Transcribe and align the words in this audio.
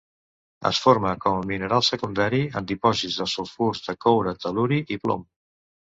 Es 0.69 0.79
forma 0.85 1.09
com 1.25 1.35
a 1.41 1.43
mineral 1.51 1.85
secundari 1.89 2.41
en 2.61 2.69
dipòsits 2.71 3.21
de 3.23 3.29
sulfurs 3.35 3.85
de 3.89 3.97
coure, 4.07 4.35
tel·luri 4.47 4.81
i 4.97 4.99
plom. 5.05 5.27